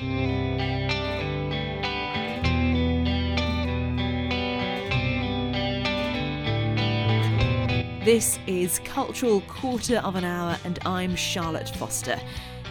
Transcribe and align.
This 0.00 0.08
is 8.46 8.78
Cultural 8.78 9.42
Quarter 9.42 9.98
of 9.98 10.16
an 10.16 10.24
Hour, 10.24 10.56
and 10.64 10.78
I'm 10.86 11.14
Charlotte 11.14 11.68
Foster. 11.76 12.18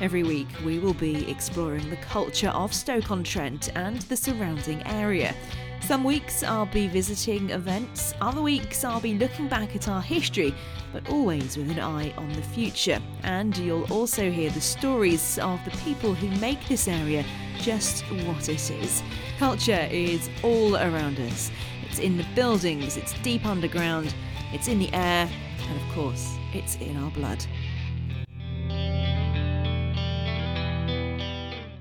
Every 0.01 0.23
week, 0.23 0.47
we 0.65 0.79
will 0.79 0.95
be 0.95 1.29
exploring 1.29 1.87
the 1.91 1.97
culture 1.97 2.49
of 2.49 2.73
Stoke 2.73 3.11
on 3.11 3.23
Trent 3.23 3.69
and 3.75 4.01
the 4.03 4.15
surrounding 4.17 4.81
area. 4.87 5.35
Some 5.81 6.03
weeks 6.03 6.43
I'll 6.43 6.67
be 6.67 6.87
visiting 6.87 7.49
events, 7.49 8.13
other 8.21 8.41
weeks 8.41 8.83
I'll 8.83 9.01
be 9.01 9.17
looking 9.17 9.47
back 9.47 9.75
at 9.75 9.87
our 9.87 10.01
history, 10.01 10.53
but 10.93 11.09
always 11.09 11.57
with 11.57 11.71
an 11.71 11.79
eye 11.79 12.13
on 12.15 12.31
the 12.33 12.41
future. 12.41 13.01
And 13.23 13.57
you'll 13.57 13.91
also 13.91 14.29
hear 14.29 14.51
the 14.51 14.61
stories 14.61 15.39
of 15.39 15.63
the 15.65 15.71
people 15.77 16.13
who 16.13 16.29
make 16.39 16.63
this 16.67 16.87
area 16.87 17.25
just 17.57 18.03
what 18.25 18.47
it 18.49 18.69
is. 18.69 19.01
Culture 19.39 19.87
is 19.89 20.29
all 20.43 20.75
around 20.75 21.19
us. 21.19 21.49
It's 21.89 21.99
in 21.99 22.17
the 22.17 22.25
buildings, 22.35 22.95
it's 22.95 23.13
deep 23.21 23.45
underground, 23.45 24.13
it's 24.53 24.67
in 24.67 24.77
the 24.77 24.93
air, 24.93 25.27
and 25.67 25.81
of 25.81 25.95
course, 25.95 26.35
it's 26.53 26.75
in 26.75 26.97
our 26.97 27.11
blood. 27.11 27.43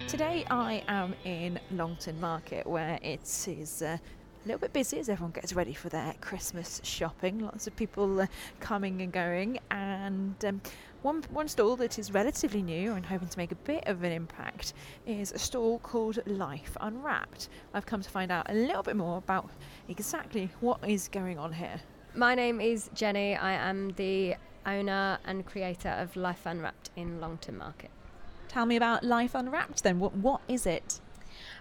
Today 0.08 0.46
I 0.50 0.82
am 0.88 1.14
in 1.26 1.60
Longton 1.70 2.18
Market 2.18 2.66
where 2.66 2.98
it 3.02 3.20
is 3.46 3.82
uh, 3.82 3.98
a 3.98 4.46
little 4.46 4.58
bit 4.58 4.72
busy 4.72 4.98
as 4.98 5.10
everyone 5.10 5.32
gets 5.32 5.52
ready 5.52 5.74
for 5.74 5.90
their 5.90 6.14
Christmas 6.22 6.80
shopping. 6.82 7.40
Lots 7.40 7.66
of 7.66 7.76
people 7.76 8.22
uh, 8.22 8.26
coming 8.58 9.02
and 9.02 9.12
going, 9.12 9.58
and 9.70 10.42
um, 10.46 10.62
one 11.02 11.22
one 11.28 11.46
stall 11.46 11.76
that 11.76 11.98
is 11.98 12.10
relatively 12.10 12.62
new 12.62 12.94
and 12.94 13.04
hoping 13.04 13.28
to 13.28 13.38
make 13.38 13.52
a 13.52 13.56
bit 13.56 13.86
of 13.86 14.02
an 14.02 14.10
impact 14.10 14.72
is 15.06 15.30
a 15.32 15.38
stall 15.38 15.78
called 15.80 16.20
Life 16.26 16.74
Unwrapped. 16.80 17.50
I've 17.74 17.84
come 17.84 18.00
to 18.00 18.08
find 18.08 18.32
out 18.32 18.48
a 18.48 18.54
little 18.54 18.82
bit 18.82 18.96
more 18.96 19.18
about 19.18 19.50
exactly 19.88 20.48
what 20.60 20.88
is 20.88 21.08
going 21.08 21.38
on 21.38 21.52
here. 21.52 21.82
My 22.14 22.34
name 22.34 22.62
is 22.62 22.88
Jenny. 22.94 23.36
I 23.36 23.52
am 23.52 23.90
the 23.90 24.36
owner 24.64 25.18
and 25.26 25.44
creator 25.44 25.90
of 25.90 26.16
Life 26.16 26.46
Unwrapped 26.46 26.88
in 26.96 27.20
Longton 27.20 27.58
Market. 27.58 27.90
Tell 28.48 28.66
me 28.66 28.76
about 28.76 29.04
Life 29.04 29.34
Unwrapped 29.34 29.82
then. 29.82 30.00
What, 30.00 30.14
what 30.14 30.40
is 30.48 30.66
it? 30.66 31.00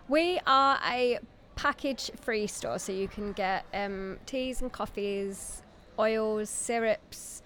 We 0.08 0.40
are 0.48 0.80
a 0.90 1.20
package 1.56 2.12
free 2.22 2.48
store, 2.48 2.80
so 2.80 2.92
you 2.92 3.08
can 3.08 3.34
get 3.34 3.66
um, 3.74 4.18
teas 4.26 4.62
and 4.62 4.72
coffees, 4.72 5.64
oils, 6.00 6.50
syrups, 6.50 7.44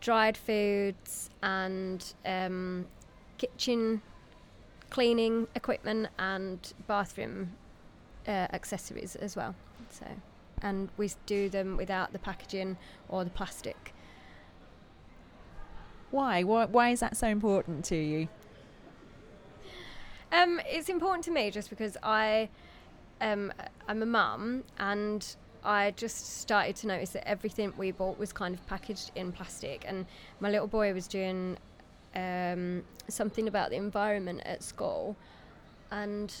dried 0.00 0.36
foods, 0.36 1.30
and 1.42 2.12
um, 2.26 2.86
kitchen 3.38 4.02
cleaning 4.90 5.48
equipment 5.54 6.08
and 6.18 6.74
bathroom 6.86 7.52
uh, 8.28 8.46
accessories 8.52 9.16
as 9.16 9.34
well. 9.34 9.54
So 9.90 10.06
and 10.62 10.88
we 10.96 11.10
do 11.26 11.48
them 11.48 11.76
without 11.76 12.12
the 12.12 12.18
packaging 12.18 12.76
or 13.08 13.24
the 13.24 13.30
plastic. 13.30 13.92
Why? 16.10 16.44
Why, 16.44 16.66
why 16.66 16.90
is 16.90 17.00
that 17.00 17.16
so 17.16 17.26
important 17.26 17.84
to 17.86 17.96
you? 17.96 18.28
Um, 20.32 20.60
it's 20.66 20.88
important 20.88 21.24
to 21.24 21.30
me 21.30 21.50
just 21.50 21.68
because 21.68 21.98
I, 22.02 22.48
um, 23.20 23.52
I'm 23.86 24.02
a 24.02 24.06
mum 24.06 24.64
and 24.78 25.36
I 25.62 25.92
just 25.94 26.40
started 26.40 26.74
to 26.76 26.86
notice 26.86 27.10
that 27.10 27.28
everything 27.28 27.72
we 27.76 27.92
bought 27.92 28.18
was 28.18 28.32
kind 28.32 28.54
of 28.54 28.66
packaged 28.66 29.12
in 29.14 29.30
plastic, 29.30 29.84
and 29.86 30.06
my 30.40 30.50
little 30.50 30.66
boy 30.66 30.92
was 30.92 31.06
doing 31.06 31.56
um, 32.16 32.82
something 33.08 33.46
about 33.46 33.70
the 33.70 33.76
environment 33.76 34.40
at 34.44 34.62
school, 34.62 35.16
and 35.92 36.34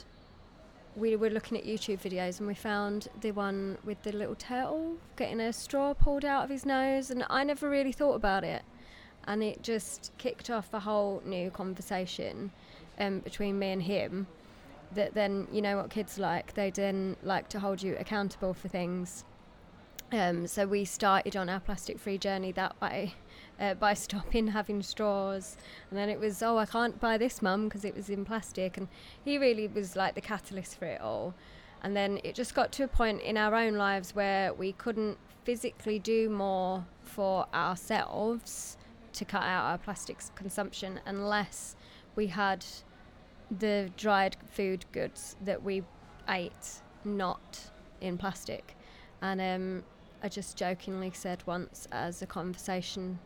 we 0.96 1.14
were 1.14 1.30
looking 1.30 1.56
at 1.56 1.64
YouTube 1.64 2.00
videos 2.00 2.38
and 2.38 2.48
we 2.48 2.54
found 2.54 3.08
the 3.20 3.30
one 3.30 3.78
with 3.84 4.02
the 4.02 4.12
little 4.12 4.34
turtle 4.34 4.96
getting 5.16 5.40
a 5.40 5.52
straw 5.52 5.94
pulled 5.94 6.24
out 6.24 6.44
of 6.44 6.50
his 6.50 6.66
nose, 6.66 7.10
and 7.10 7.24
I 7.30 7.44
never 7.44 7.68
really 7.68 7.92
thought 7.92 8.14
about 8.14 8.42
it. 8.42 8.62
And 9.24 9.42
it 9.42 9.62
just 9.62 10.10
kicked 10.18 10.50
off 10.50 10.74
a 10.74 10.80
whole 10.80 11.22
new 11.24 11.50
conversation 11.50 12.50
um, 12.98 13.20
between 13.20 13.58
me 13.58 13.70
and 13.70 13.82
him. 13.82 14.26
That 14.94 15.14
then, 15.14 15.48
you 15.50 15.62
know 15.62 15.78
what 15.78 15.90
kids 15.90 16.18
like, 16.18 16.54
they 16.54 16.70
then 16.70 17.16
like 17.22 17.48
to 17.50 17.60
hold 17.60 17.82
you 17.82 17.96
accountable 17.98 18.52
for 18.52 18.68
things. 18.68 19.24
Um, 20.12 20.46
so 20.46 20.66
we 20.66 20.84
started 20.84 21.36
on 21.36 21.48
our 21.48 21.60
plastic 21.60 21.98
free 21.98 22.18
journey 22.18 22.52
that 22.52 22.78
way 22.82 23.14
uh, 23.58 23.72
by 23.74 23.94
stopping 23.94 24.48
having 24.48 24.82
straws. 24.82 25.56
And 25.88 25.98
then 25.98 26.10
it 26.10 26.20
was, 26.20 26.42
oh, 26.42 26.58
I 26.58 26.66
can't 26.66 27.00
buy 27.00 27.16
this, 27.16 27.40
mum, 27.40 27.64
because 27.64 27.84
it 27.84 27.96
was 27.96 28.10
in 28.10 28.26
plastic. 28.26 28.76
And 28.76 28.88
he 29.24 29.38
really 29.38 29.66
was 29.66 29.96
like 29.96 30.14
the 30.14 30.20
catalyst 30.20 30.78
for 30.78 30.84
it 30.84 31.00
all. 31.00 31.34
And 31.82 31.96
then 31.96 32.20
it 32.22 32.34
just 32.34 32.54
got 32.54 32.70
to 32.72 32.84
a 32.84 32.88
point 32.88 33.22
in 33.22 33.36
our 33.36 33.54
own 33.54 33.74
lives 33.74 34.14
where 34.14 34.52
we 34.52 34.72
couldn't 34.72 35.16
physically 35.44 35.98
do 35.98 36.28
more 36.28 36.84
for 37.02 37.46
ourselves 37.52 38.76
to 39.14 39.24
cut 39.24 39.42
out 39.42 39.64
our 39.64 39.78
plastics 39.78 40.30
consumption 40.34 41.00
unless 41.06 41.74
we 42.16 42.26
had 42.28 42.64
the 43.58 43.90
dried 43.96 44.36
food 44.50 44.84
goods 44.92 45.36
that 45.44 45.62
we 45.62 45.82
ate 46.28 46.80
not 47.04 47.70
in 48.00 48.18
plastic. 48.18 48.76
And 49.20 49.40
um, 49.40 49.84
I 50.22 50.28
just 50.28 50.56
jokingly 50.56 51.10
said 51.14 51.42
once 51.46 51.86
as 51.92 52.22
a 52.22 52.26
conversation 52.26 53.18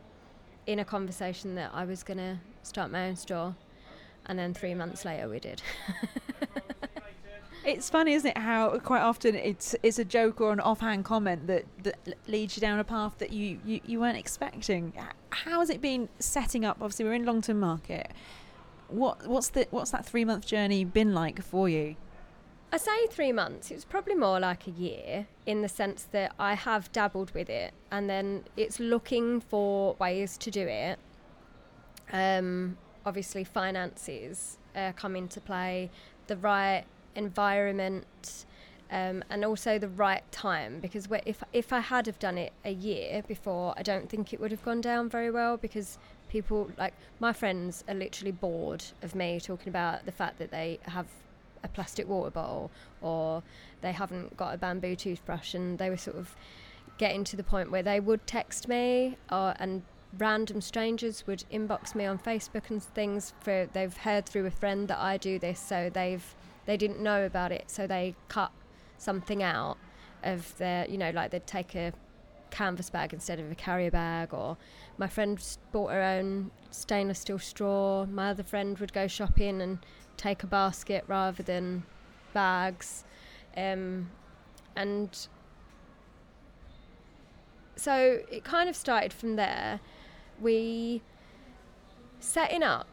in 0.66 0.80
a 0.80 0.84
conversation 0.84 1.54
that 1.54 1.70
I 1.72 1.84
was 1.84 2.02
going 2.02 2.18
to 2.18 2.38
start 2.62 2.90
my 2.90 3.08
own 3.08 3.16
store, 3.16 3.54
and 4.26 4.38
then 4.38 4.52
three 4.52 4.74
months 4.74 5.04
later 5.04 5.28
we 5.28 5.38
did. 5.38 5.62
it's 7.64 7.88
funny, 7.88 8.14
isn't 8.14 8.30
it? 8.30 8.38
How 8.38 8.78
quite 8.80 9.02
often 9.02 9.36
it's 9.36 9.76
it's 9.82 9.98
a 9.98 10.04
joke 10.04 10.40
or 10.40 10.52
an 10.52 10.60
offhand 10.60 11.04
comment 11.04 11.46
that, 11.46 11.64
that 11.84 11.96
leads 12.26 12.56
you 12.56 12.60
down 12.60 12.78
a 12.78 12.84
path 12.84 13.18
that 13.18 13.32
you, 13.32 13.60
you, 13.64 13.80
you 13.84 14.00
weren't 14.00 14.18
expecting. 14.18 14.92
How 15.30 15.60
has 15.60 15.70
it 15.70 15.80
been 15.80 16.08
setting 16.18 16.64
up? 16.64 16.78
Obviously, 16.80 17.04
we're 17.04 17.14
in 17.14 17.24
Longton 17.24 17.60
Market. 17.60 18.10
What 18.88 19.26
what's 19.26 19.48
the 19.48 19.66
what's 19.70 19.90
that 19.90 20.06
three 20.06 20.24
month 20.24 20.46
journey 20.46 20.84
been 20.84 21.14
like 21.14 21.42
for 21.42 21.68
you? 21.68 21.96
I 22.72 22.78
say 22.78 23.06
three 23.06 23.32
months. 23.32 23.70
It 23.70 23.74
was 23.74 23.84
probably 23.84 24.14
more 24.14 24.40
like 24.40 24.66
a 24.66 24.70
year 24.70 25.28
in 25.46 25.62
the 25.62 25.68
sense 25.68 26.02
that 26.12 26.34
I 26.38 26.54
have 26.54 26.90
dabbled 26.92 27.32
with 27.32 27.48
it 27.48 27.72
and 27.90 28.10
then 28.10 28.44
it's 28.56 28.80
looking 28.80 29.40
for 29.40 29.94
ways 29.94 30.36
to 30.38 30.50
do 30.50 30.66
it. 30.66 30.98
Um, 32.12 32.76
obviously, 33.04 33.44
finances 33.44 34.58
uh, 34.74 34.92
come 34.92 35.16
into 35.16 35.40
play, 35.40 35.90
the 36.26 36.36
right 36.36 36.84
environment, 37.14 38.46
um, 38.90 39.24
and 39.30 39.44
also 39.44 39.78
the 39.78 39.88
right 39.88 40.30
time. 40.30 40.80
Because 40.80 41.08
if 41.24 41.42
if 41.52 41.72
I 41.72 41.80
had 41.80 42.06
have 42.06 42.18
done 42.18 42.38
it 42.38 42.52
a 42.64 42.72
year 42.72 43.22
before, 43.26 43.74
I 43.76 43.82
don't 43.82 44.08
think 44.08 44.32
it 44.32 44.40
would 44.40 44.50
have 44.50 44.64
gone 44.64 44.80
down 44.80 45.08
very 45.08 45.30
well 45.30 45.56
because 45.56 45.98
people 46.28 46.70
like 46.78 46.94
my 47.20 47.32
friends 47.32 47.84
are 47.88 47.94
literally 47.94 48.32
bored 48.32 48.84
of 49.02 49.14
me 49.14 49.40
talking 49.40 49.68
about 49.68 50.04
the 50.06 50.12
fact 50.12 50.38
that 50.38 50.50
they 50.50 50.78
have 50.82 51.06
a 51.62 51.68
plastic 51.68 52.08
water 52.08 52.30
bottle 52.30 52.70
or 53.00 53.42
they 53.80 53.92
haven't 53.92 54.36
got 54.36 54.54
a 54.54 54.58
bamboo 54.58 54.96
toothbrush 54.96 55.54
and 55.54 55.78
they 55.78 55.90
were 55.90 55.96
sort 55.96 56.16
of 56.16 56.34
getting 56.98 57.24
to 57.24 57.36
the 57.36 57.42
point 57.42 57.70
where 57.70 57.82
they 57.82 58.00
would 58.00 58.26
text 58.26 58.68
me 58.68 59.16
or, 59.30 59.54
and 59.58 59.82
random 60.18 60.60
strangers 60.60 61.26
would 61.26 61.44
inbox 61.52 61.94
me 61.94 62.06
on 62.06 62.18
Facebook 62.18 62.70
and 62.70 62.82
things 62.82 63.34
for 63.40 63.68
they've 63.72 63.96
heard 63.96 64.24
through 64.26 64.46
a 64.46 64.50
friend 64.50 64.88
that 64.88 64.98
I 64.98 65.16
do 65.16 65.38
this 65.38 65.60
so 65.60 65.90
they've 65.92 66.34
they 66.64 66.76
didn't 66.76 67.00
know 67.00 67.26
about 67.26 67.52
it 67.52 67.64
so 67.66 67.86
they 67.86 68.14
cut 68.28 68.50
something 68.98 69.42
out 69.42 69.76
of 70.22 70.56
their 70.58 70.88
you 70.88 70.96
know 70.96 71.10
like 71.10 71.30
they'd 71.30 71.46
take 71.46 71.74
a 71.74 71.92
canvas 72.50 72.90
bag 72.90 73.12
instead 73.12 73.38
of 73.38 73.50
a 73.50 73.54
carrier 73.54 73.90
bag 73.90 74.32
or 74.32 74.56
my 74.98 75.06
friend 75.06 75.42
bought 75.72 75.90
her 75.90 76.02
own 76.02 76.50
stainless 76.70 77.20
steel 77.20 77.38
straw 77.38 78.06
my 78.06 78.30
other 78.30 78.42
friend 78.42 78.78
would 78.78 78.92
go 78.92 79.06
shopping 79.06 79.60
and 79.60 79.78
take 80.16 80.42
a 80.42 80.46
basket 80.46 81.04
rather 81.06 81.42
than 81.42 81.82
bags. 82.32 83.04
Um, 83.56 84.10
and 84.74 85.26
so 87.76 88.20
it 88.30 88.44
kind 88.44 88.68
of 88.68 88.76
started 88.76 89.12
from 89.12 89.36
there. 89.36 89.80
We 90.40 91.02
setting 92.20 92.62
up 92.62 92.88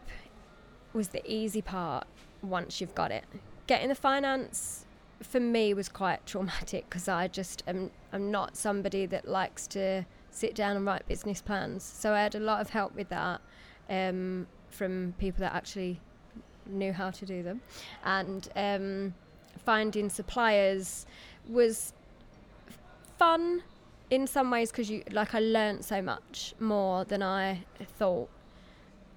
was 0.93 1.09
the 1.09 1.29
easy 1.29 1.61
part 1.61 2.05
once 2.41 2.79
you've 2.79 2.95
got 2.95 3.11
it. 3.11 3.25
Getting 3.67 3.89
the 3.89 3.95
finance 3.95 4.82
for 5.23 5.39
me 5.39 5.73
was 5.73 5.89
quite 5.89 6.25
traumatic 6.25 6.85
because 6.89 7.07
I 7.07 7.27
just 7.27 7.63
am 7.67 7.91
I'm 8.11 8.31
not 8.31 8.55
somebody 8.55 9.05
that 9.07 9.27
likes 9.27 9.67
to 9.67 10.05
sit 10.29 10.55
down 10.55 10.75
and 10.75 10.85
write 10.85 11.07
business 11.07 11.41
plans. 11.41 11.83
So 11.83 12.13
I 12.13 12.21
had 12.23 12.35
a 12.35 12.39
lot 12.39 12.61
of 12.61 12.69
help 12.69 12.95
with 12.95 13.09
that 13.09 13.41
um, 13.89 14.47
from 14.69 15.13
people 15.17 15.41
that 15.41 15.53
actually 15.53 15.99
knew 16.65 16.93
how 16.93 17.11
to 17.11 17.25
do 17.25 17.43
them, 17.43 17.61
and 18.03 18.49
um, 18.55 19.13
finding 19.65 20.09
suppliers 20.09 21.05
was 21.47 21.93
fun 23.17 23.63
in 24.09 24.27
some 24.27 24.51
ways 24.51 24.71
because 24.71 24.89
you 24.89 25.03
like 25.11 25.33
I 25.35 25.39
learned 25.39 25.83
so 25.85 26.01
much 26.01 26.53
more 26.59 27.03
than 27.05 27.21
I 27.23 27.63
thought 27.97 28.29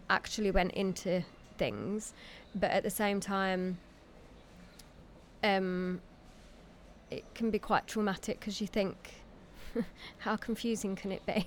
actually 0.08 0.50
went 0.50 0.72
into 0.72 1.24
things, 1.58 2.14
but 2.54 2.70
at 2.70 2.82
the 2.82 2.90
same 2.90 3.20
time, 3.20 3.78
um, 5.42 6.00
it 7.10 7.24
can 7.34 7.50
be 7.50 7.58
quite 7.58 7.86
traumatic 7.86 8.40
because 8.40 8.60
you 8.60 8.66
think, 8.66 9.14
how 10.18 10.36
confusing 10.36 10.96
can 10.96 11.12
it 11.12 11.24
be? 11.26 11.46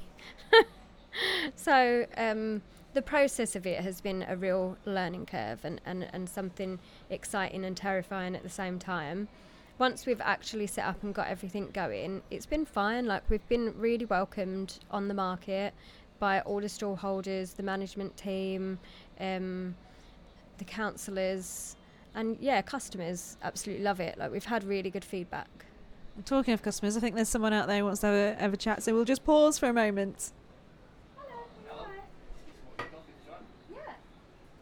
so 1.55 2.05
um, 2.17 2.61
the 2.93 3.01
process 3.01 3.55
of 3.55 3.67
it 3.67 3.81
has 3.81 4.01
been 4.01 4.25
a 4.27 4.35
real 4.35 4.77
learning 4.85 5.25
curve 5.25 5.63
and, 5.63 5.81
and, 5.85 6.07
and 6.13 6.29
something 6.29 6.79
exciting 7.09 7.65
and 7.65 7.75
terrifying 7.75 8.35
at 8.35 8.43
the 8.43 8.49
same 8.49 8.79
time. 8.79 9.27
Once 9.77 10.05
we've 10.05 10.21
actually 10.21 10.67
set 10.67 10.85
up 10.85 11.01
and 11.03 11.13
got 11.13 11.27
everything 11.27 11.69
going, 11.71 12.21
it's 12.29 12.45
been 12.45 12.65
fine. 12.65 13.05
Like 13.05 13.23
we've 13.29 13.47
been 13.47 13.73
really 13.77 14.05
welcomed 14.05 14.79
on 14.91 15.07
the 15.07 15.13
market 15.13 15.73
by 16.19 16.41
all 16.41 16.59
the 16.59 16.67
stall 16.67 16.97
holders, 16.97 17.53
the 17.53 17.63
management 17.63 18.15
team, 18.17 18.77
um, 19.19 19.73
the 20.57 20.65
councillors, 20.65 21.77
and 22.15 22.37
yeah, 22.39 22.61
customers 22.61 23.37
absolutely 23.43 23.83
love 23.83 23.99
it. 23.99 24.17
Like 24.17 24.31
we've 24.31 24.45
had 24.45 24.63
really 24.63 24.89
good 24.89 25.05
feedback. 25.05 25.47
Talking 26.25 26.53
of 26.53 26.61
customers, 26.61 26.97
I 26.97 26.99
think 26.99 27.15
there's 27.15 27.29
someone 27.29 27.53
out 27.53 27.67
there 27.67 27.77
who 27.79 27.85
wants 27.85 28.01
to 28.01 28.07
have 28.07 28.15
a, 28.15 28.41
have 28.41 28.53
a 28.53 28.57
chat, 28.57 28.83
so 28.83 28.93
we'll 28.93 29.05
just 29.05 29.23
pause 29.23 29.57
for 29.57 29.69
a 29.69 29.73
moment. 29.73 30.33
Hello. 31.15 31.39
Hello. 31.69 31.85
Yeah. 33.71 33.77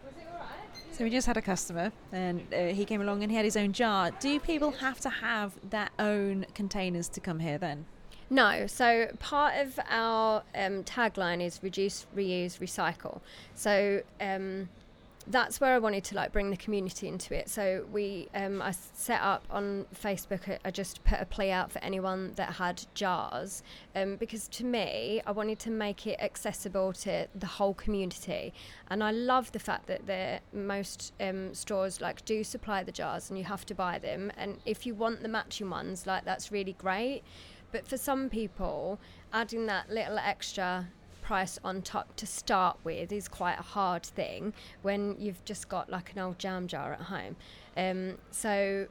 Was 0.06 0.14
it 0.18 0.28
all 0.32 0.40
right? 0.40 0.50
So 0.92 1.04
we 1.04 1.10
just 1.10 1.26
had 1.26 1.36
a 1.36 1.42
customer, 1.42 1.92
and 2.12 2.42
uh, 2.54 2.66
he 2.68 2.86
came 2.86 3.02
along 3.02 3.24
and 3.24 3.32
he 3.32 3.36
had 3.36 3.46
his 3.46 3.58
own 3.58 3.74
jar. 3.74 4.12
Do 4.12 4.40
people 4.40 4.70
have 4.72 5.00
to 5.00 5.10
have 5.10 5.54
their 5.68 5.90
own 5.98 6.46
containers 6.54 7.10
to 7.10 7.20
come 7.20 7.40
here 7.40 7.58
then? 7.58 7.86
No. 8.30 8.68
So 8.68 9.08
part 9.20 9.56
of 9.56 9.80
our 9.90 10.44
um, 10.54 10.84
tagline 10.84 11.42
is 11.42 11.60
reduce, 11.64 12.06
reuse, 12.16 12.60
recycle. 12.60 13.22
So 13.56 14.02
um, 14.22 14.70
that's 15.30 15.60
where 15.60 15.74
I 15.74 15.80
wanted 15.80 16.04
to 16.06 16.16
like 16.16 16.32
bring 16.32 16.50
the 16.50 16.58
community 16.58 17.08
into 17.08 17.36
it. 17.36 17.50
So 17.50 17.86
we, 17.92 18.30
um, 18.34 18.62
I 18.62 18.72
set 18.72 19.22
up 19.22 19.46
on 19.50 19.86
Facebook. 19.94 20.58
I 20.64 20.72
just 20.72 21.04
put 21.04 21.20
a 21.20 21.26
plea 21.26 21.52
out 21.52 21.72
for 21.72 21.80
anyone 21.80 22.34
that 22.36 22.54
had 22.54 22.86
jars, 22.94 23.64
um, 23.96 24.16
because 24.16 24.48
to 24.50 24.66
me, 24.66 25.22
I 25.26 25.32
wanted 25.32 25.60
to 25.60 25.70
make 25.70 26.08
it 26.08 26.20
accessible 26.20 26.94
to 26.94 27.28
the 27.36 27.48
whole 27.48 27.74
community. 27.74 28.54
And 28.90 29.04
I 29.04 29.12
love 29.12 29.52
the 29.52 29.60
fact 29.60 29.88
that 29.88 30.08
the 30.08 30.40
most 30.54 31.14
um, 31.20 31.54
stores 31.54 32.00
like 32.02 32.24
do 32.26 32.44
supply 32.44 32.84
the 32.84 32.92
jars, 32.92 33.30
and 33.30 33.38
you 33.38 33.46
have 33.46 33.66
to 33.66 33.76
buy 33.76 34.00
them. 34.00 34.32
And 34.38 34.58
if 34.66 34.86
you 34.86 34.96
want 34.96 35.22
the 35.22 35.30
matching 35.30 35.70
ones, 35.70 36.08
like 36.08 36.26
that's 36.26 36.52
really 36.52 36.74
great. 36.74 37.24
But 37.72 37.86
for 37.86 37.98
some 37.98 38.30
people, 38.30 39.00
adding 39.34 39.66
that 39.66 39.90
little 39.90 40.18
extra 40.18 40.88
price 41.28 41.60
on 41.62 41.82
top 41.82 42.16
to 42.16 42.26
start 42.26 42.78
with 42.86 43.12
is 43.12 43.28
quite 43.28 43.60
a 43.60 43.62
hard 43.62 44.02
thing 44.02 44.54
when 44.82 45.14
you've 45.20 45.44
just 45.44 45.68
got 45.68 45.90
like 45.90 46.14
an 46.14 46.20
old 46.20 46.40
jam 46.40 46.68
jar 46.68 46.94
at 46.94 47.02
home. 47.02 47.36
Um, 47.76 48.18
so 48.32 48.88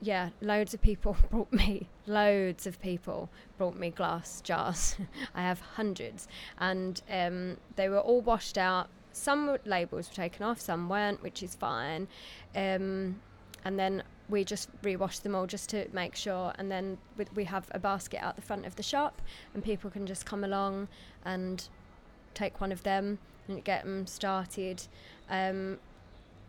yeah, 0.00 0.30
loads 0.40 0.72
of 0.72 0.80
people 0.80 1.14
brought 1.30 1.52
me, 1.52 1.90
loads 2.06 2.66
of 2.66 2.80
people 2.80 3.28
brought 3.58 3.76
me 3.76 3.90
glass 3.90 4.40
jars. 4.40 4.96
I 5.34 5.42
have 5.42 5.60
hundreds, 5.60 6.26
and 6.56 7.02
um, 7.10 7.58
they 7.76 7.90
were 7.90 8.00
all 8.00 8.22
washed 8.22 8.56
out. 8.56 8.88
Some 9.12 9.58
labels 9.66 10.08
were 10.08 10.14
taken 10.14 10.42
off, 10.42 10.62
some 10.62 10.88
weren't, 10.88 11.22
which 11.22 11.42
is 11.42 11.54
fine. 11.54 12.08
Um, 12.56 13.20
and 13.64 13.78
then 13.78 14.02
we 14.28 14.44
just 14.44 14.70
rewash 14.82 15.20
them 15.22 15.34
all 15.34 15.46
just 15.46 15.68
to 15.70 15.86
make 15.92 16.14
sure. 16.14 16.52
And 16.58 16.70
then 16.70 16.98
we 17.34 17.44
have 17.44 17.66
a 17.72 17.78
basket 17.78 18.22
out 18.22 18.36
the 18.36 18.42
front 18.42 18.66
of 18.66 18.76
the 18.76 18.82
shop 18.82 19.20
and 19.52 19.62
people 19.62 19.90
can 19.90 20.06
just 20.06 20.24
come 20.24 20.44
along 20.44 20.88
and 21.24 21.68
take 22.32 22.60
one 22.60 22.72
of 22.72 22.82
them 22.82 23.18
and 23.48 23.62
get 23.64 23.84
them 23.84 24.06
started. 24.06 24.86
Um, 25.28 25.78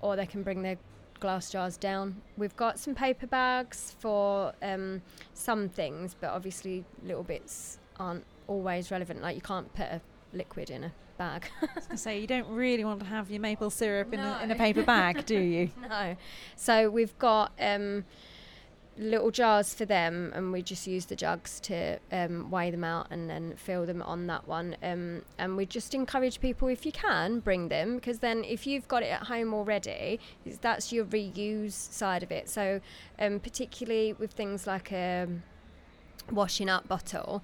or 0.01 0.15
they 0.15 0.25
can 0.25 0.43
bring 0.43 0.61
their 0.61 0.77
glass 1.19 1.49
jars 1.49 1.77
down. 1.77 2.21
We've 2.37 2.55
got 2.55 2.79
some 2.79 2.95
paper 2.95 3.27
bags 3.27 3.95
for 3.99 4.53
um, 4.61 5.01
some 5.33 5.69
things 5.69 6.15
but 6.19 6.31
obviously 6.31 6.83
little 7.03 7.23
bits 7.23 7.79
aren't 7.99 8.25
always 8.47 8.91
relevant. 8.91 9.21
Like 9.21 9.35
you 9.35 9.41
can't 9.41 9.73
put 9.73 9.87
a 9.87 10.01
liquid 10.33 10.69
in 10.69 10.85
a 10.85 10.91
bag. 11.17 11.49
I 11.89 11.95
say 11.95 12.19
you 12.19 12.27
don't 12.27 12.47
really 12.49 12.83
want 12.83 12.99
to 12.99 13.05
have 13.05 13.29
your 13.29 13.41
maple 13.41 13.69
syrup 13.69 14.11
no. 14.11 14.13
in, 14.13 14.19
a, 14.19 14.43
in 14.43 14.51
a 14.51 14.55
paper 14.55 14.83
bag, 14.83 15.25
do 15.25 15.39
you? 15.39 15.71
no. 15.89 16.15
So 16.55 16.89
we've 16.89 17.17
got 17.17 17.51
um, 17.59 18.05
little 18.97 19.31
jars 19.31 19.73
for 19.73 19.85
them, 19.85 20.31
and 20.35 20.51
we 20.51 20.61
just 20.61 20.87
use 20.87 21.05
the 21.05 21.15
jugs 21.15 21.59
to 21.61 21.99
um, 22.11 22.49
weigh 22.49 22.71
them 22.71 22.83
out 22.83 23.07
and 23.09 23.29
then 23.29 23.53
fill 23.55 23.85
them 23.85 24.01
on 24.01 24.27
that 24.27 24.47
one. 24.47 24.75
Um, 24.81 25.23
and 25.37 25.57
we 25.57 25.65
just 25.65 25.93
encourage 25.93 26.39
people, 26.39 26.67
if 26.67 26.85
you 26.85 26.91
can, 26.91 27.39
bring 27.39 27.67
them 27.69 27.95
because 27.95 28.19
then 28.19 28.43
if 28.43 28.65
you've 28.65 28.87
got 28.87 29.03
it 29.03 29.11
at 29.11 29.23
home 29.23 29.53
already, 29.53 30.19
that's 30.61 30.91
your 30.91 31.05
reuse 31.05 31.73
side 31.73 32.23
of 32.23 32.31
it. 32.31 32.49
So 32.49 32.79
um, 33.19 33.39
particularly 33.39 34.13
with 34.13 34.31
things 34.31 34.67
like 34.67 34.91
a 34.91 35.23
um, 35.23 35.43
washing 36.31 36.69
up 36.69 36.87
bottle 36.87 37.43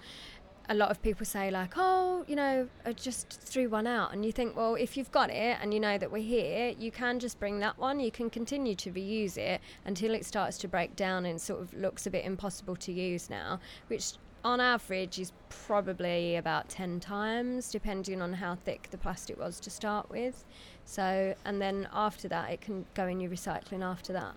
a 0.71 0.73
lot 0.73 0.89
of 0.89 1.01
people 1.01 1.25
say 1.25 1.51
like, 1.51 1.73
oh, 1.75 2.23
you 2.29 2.35
know, 2.37 2.65
I 2.85 2.93
just 2.93 3.29
threw 3.29 3.67
one 3.67 3.85
out, 3.85 4.13
and 4.13 4.25
you 4.25 4.31
think, 4.31 4.55
well, 4.55 4.75
if 4.75 4.95
you've 4.95 5.11
got 5.11 5.29
it 5.29 5.57
and 5.61 5.73
you 5.73 5.81
know 5.81 5.97
that 5.97 6.09
we're 6.09 6.23
here, 6.23 6.73
you 6.79 6.91
can 6.91 7.19
just 7.19 7.39
bring 7.39 7.59
that 7.59 7.77
one. 7.77 7.99
You 7.99 8.09
can 8.09 8.29
continue 8.29 8.73
to 8.75 8.91
reuse 8.91 9.37
it 9.37 9.59
until 9.85 10.13
it 10.13 10.25
starts 10.25 10.57
to 10.59 10.69
break 10.69 10.95
down 10.95 11.25
and 11.25 11.41
sort 11.41 11.61
of 11.61 11.73
looks 11.73 12.07
a 12.07 12.09
bit 12.09 12.23
impossible 12.23 12.77
to 12.77 12.91
use 12.93 13.29
now, 13.29 13.59
which 13.89 14.13
on 14.45 14.61
average 14.61 15.19
is 15.19 15.33
probably 15.49 16.37
about 16.37 16.67
10 16.67 16.99
times 16.99 17.69
depending 17.69 18.23
on 18.23 18.33
how 18.33 18.55
thick 18.55 18.87
the 18.89 18.97
plastic 18.97 19.37
was 19.37 19.59
to 19.59 19.69
start 19.69 20.09
with. 20.09 20.45
So 20.85 21.35
and 21.45 21.61
then 21.61 21.87
after 21.93 22.27
that 22.29 22.49
it 22.49 22.61
can 22.61 22.85
go 22.95 23.05
in 23.05 23.19
your 23.19 23.29
recycling 23.29 23.83
after 23.83 24.13
that 24.13 24.33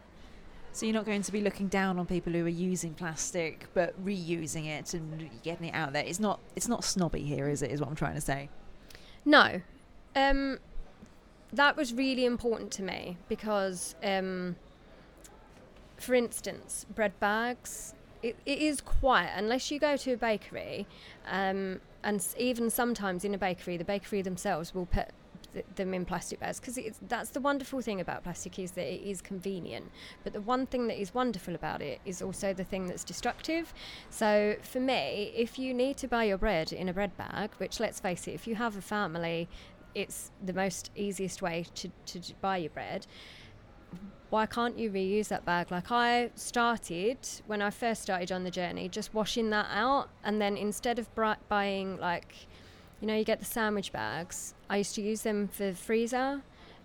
so 0.74 0.84
you're 0.86 0.92
not 0.92 1.06
going 1.06 1.22
to 1.22 1.32
be 1.32 1.40
looking 1.40 1.68
down 1.68 2.00
on 2.00 2.06
people 2.06 2.32
who 2.32 2.44
are 2.44 2.48
using 2.48 2.94
plastic 2.94 3.66
but 3.74 3.94
reusing 4.04 4.66
it 4.66 4.92
and 4.92 5.30
getting 5.44 5.68
it 5.68 5.74
out 5.74 5.92
there. 5.92 6.04
It's 6.04 6.18
not 6.18 6.40
it's 6.56 6.68
not 6.68 6.84
snobby 6.84 7.22
here, 7.22 7.48
is 7.48 7.62
it? 7.62 7.70
Is 7.70 7.80
what 7.80 7.88
I'm 7.88 7.94
trying 7.94 8.16
to 8.16 8.20
say. 8.20 8.50
No, 9.24 9.62
um, 10.16 10.58
that 11.52 11.76
was 11.76 11.94
really 11.94 12.24
important 12.24 12.72
to 12.72 12.82
me 12.82 13.16
because, 13.28 13.94
um, 14.02 14.56
for 15.96 16.14
instance, 16.14 16.84
bread 16.94 17.18
bags. 17.20 17.94
It, 18.22 18.36
it 18.44 18.58
is 18.58 18.80
quiet 18.80 19.32
unless 19.36 19.70
you 19.70 19.78
go 19.78 19.96
to 19.98 20.12
a 20.12 20.16
bakery, 20.16 20.86
um, 21.30 21.80
and 22.02 22.26
even 22.38 22.70
sometimes 22.70 23.24
in 23.24 23.34
a 23.34 23.38
bakery, 23.38 23.76
the 23.76 23.84
bakery 23.84 24.22
themselves 24.22 24.74
will 24.74 24.86
put 24.86 25.08
them 25.74 25.94
in 25.94 26.04
plastic 26.04 26.40
bags 26.40 26.60
because 26.60 26.78
that's 27.08 27.30
the 27.30 27.40
wonderful 27.40 27.80
thing 27.80 28.00
about 28.00 28.22
plastic 28.22 28.58
is 28.58 28.72
that 28.72 28.86
it 28.86 29.02
is 29.02 29.20
convenient. 29.20 29.90
But 30.22 30.32
the 30.32 30.40
one 30.40 30.66
thing 30.66 30.86
that 30.88 31.00
is 31.00 31.14
wonderful 31.14 31.54
about 31.54 31.82
it 31.82 32.00
is 32.04 32.22
also 32.22 32.52
the 32.52 32.64
thing 32.64 32.86
that's 32.86 33.04
destructive. 33.04 33.72
So 34.10 34.56
for 34.62 34.80
me, 34.80 35.32
if 35.34 35.58
you 35.58 35.74
need 35.74 35.96
to 35.98 36.08
buy 36.08 36.24
your 36.24 36.38
bread 36.38 36.72
in 36.72 36.88
a 36.88 36.92
bread 36.92 37.16
bag, 37.16 37.50
which 37.58 37.80
let's 37.80 38.00
face 38.00 38.26
it, 38.28 38.32
if 38.32 38.46
you 38.46 38.54
have 38.56 38.76
a 38.76 38.82
family, 38.82 39.48
it's 39.94 40.30
the 40.44 40.52
most 40.52 40.90
easiest 40.96 41.40
way 41.40 41.66
to, 41.74 41.90
to 42.06 42.20
buy 42.40 42.56
your 42.58 42.70
bread 42.70 43.06
why 44.34 44.46
can't 44.46 44.76
you 44.76 44.90
reuse 44.90 45.28
that 45.28 45.44
bag? 45.44 45.70
Like 45.70 45.92
I 45.92 46.30
started 46.34 47.18
when 47.46 47.62
I 47.62 47.70
first 47.70 48.02
started 48.02 48.32
on 48.32 48.42
the 48.42 48.50
journey, 48.50 48.88
just 48.88 49.14
washing 49.14 49.50
that 49.50 49.66
out, 49.70 50.08
and 50.24 50.40
then 50.40 50.56
instead 50.56 50.98
of 50.98 51.08
buying 51.48 51.98
like 51.98 52.34
you 53.04 53.08
know, 53.08 53.16
you 53.16 53.24
get 53.24 53.38
the 53.38 53.44
sandwich 53.44 53.92
bags. 53.92 54.54
I 54.70 54.78
used 54.78 54.94
to 54.94 55.02
use 55.02 55.20
them 55.20 55.48
for 55.48 55.66
the 55.66 55.74
freezer. 55.74 56.40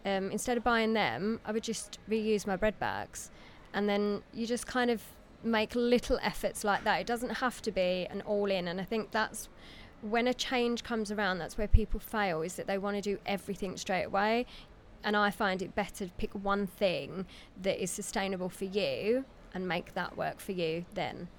Um, 0.06 0.32
instead 0.32 0.58
of 0.58 0.66
buying 0.66 0.92
them, 0.92 1.40
I 1.46 1.54
would 1.54 1.64
just 1.64 1.98
reuse 2.10 2.46
my 2.46 2.58
bread 2.58 2.78
bags. 2.78 3.32
And 3.74 3.88
then 3.88 4.22
you 4.34 4.46
just 4.46 4.68
kind 4.68 4.92
of 4.92 5.02
make 5.46 5.74
little 5.76 6.20
efforts 6.22 6.66
like 6.66 6.84
that. 6.84 7.00
It 7.00 7.08
doesn't 7.08 7.36
have 7.36 7.62
to 7.62 7.72
be 7.72 8.06
an 8.12 8.22
all 8.24 8.52
in. 8.52 8.68
And 8.68 8.82
I 8.82 8.84
think 8.84 9.12
that's 9.12 9.48
when 10.02 10.28
a 10.28 10.34
change 10.34 10.84
comes 10.84 11.10
around, 11.10 11.38
that's 11.38 11.58
where 11.58 11.70
people 11.70 12.02
fail, 12.02 12.42
is 12.42 12.56
that 12.56 12.68
they 12.68 12.78
want 12.78 12.98
to 12.98 13.02
do 13.02 13.18
everything 13.26 13.78
straight 13.78 14.04
away. 14.04 14.46
And 15.06 15.16
I 15.16 15.32
find 15.32 15.62
it 15.62 15.74
better 15.74 16.06
to 16.06 16.12
pick 16.18 16.34
one 16.34 16.68
thing 16.68 17.28
that 17.62 17.82
is 17.82 17.92
sustainable 17.92 18.50
for 18.50 18.66
you 18.66 19.24
and 19.54 19.66
make 19.66 19.94
that 19.94 20.18
work 20.18 20.42
for 20.42 20.52
you 20.52 20.84
then. 20.96 21.30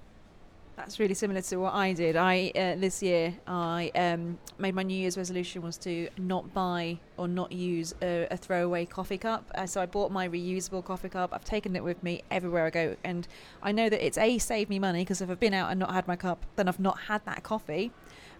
That's 0.81 0.99
really 0.99 1.13
similar 1.13 1.41
to 1.41 1.57
what 1.57 1.75
I 1.75 1.93
did. 1.93 2.15
I 2.15 2.51
uh, 2.55 2.75
this 2.75 3.03
year 3.03 3.35
I 3.45 3.91
um, 3.93 4.39
made 4.57 4.73
my 4.73 4.81
New 4.81 4.97
Year's 4.97 5.15
resolution 5.15 5.61
was 5.61 5.77
to 5.77 6.09
not 6.17 6.55
buy 6.55 6.97
or 7.17 7.27
not 7.27 7.51
use 7.51 7.93
a, 8.01 8.25
a 8.31 8.35
throwaway 8.35 8.87
coffee 8.87 9.19
cup. 9.19 9.45
Uh, 9.53 9.67
so 9.67 9.79
I 9.79 9.85
bought 9.85 10.11
my 10.11 10.27
reusable 10.27 10.83
coffee 10.83 11.09
cup. 11.09 11.33
I've 11.33 11.45
taken 11.45 11.75
it 11.75 11.83
with 11.83 12.01
me 12.01 12.23
everywhere 12.31 12.65
I 12.65 12.71
go, 12.71 12.95
and 13.03 13.27
I 13.61 13.71
know 13.71 13.89
that 13.89 14.03
it's 14.03 14.17
a 14.17 14.39
saved 14.39 14.71
me 14.71 14.79
money 14.79 15.03
because 15.03 15.21
if 15.21 15.29
I've 15.29 15.39
been 15.39 15.53
out 15.53 15.69
and 15.69 15.79
not 15.79 15.93
had 15.93 16.07
my 16.07 16.15
cup, 16.15 16.47
then 16.55 16.67
I've 16.67 16.79
not 16.79 17.01
had 17.01 17.23
that 17.25 17.43
coffee. 17.43 17.91